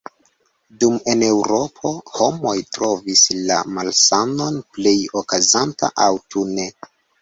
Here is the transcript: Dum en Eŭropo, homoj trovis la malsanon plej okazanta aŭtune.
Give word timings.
Dum 0.83 0.95
en 1.13 1.21
Eŭropo, 1.27 1.91
homoj 2.15 2.55
trovis 2.79 3.23
la 3.53 3.61
malsanon 3.77 4.61
plej 4.75 4.99
okazanta 5.25 5.97
aŭtune. 6.13 6.73